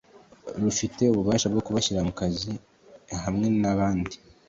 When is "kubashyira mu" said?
1.65-2.13